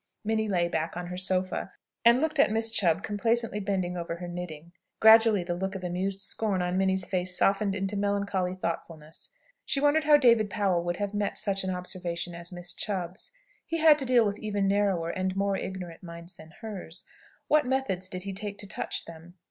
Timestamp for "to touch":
18.57-19.05